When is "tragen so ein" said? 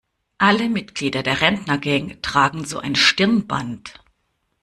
2.23-2.95